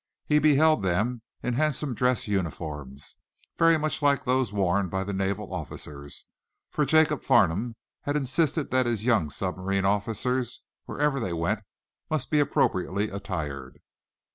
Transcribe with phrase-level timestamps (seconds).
[0.25, 3.17] He beheld them in handsome dress uniforms,
[3.59, 6.25] very much like those worn by the naval officers,
[6.71, 11.59] for Jacob Farnum had insisted that his young submarine officers, wherever they went
[12.09, 13.79] must be appropriately attired.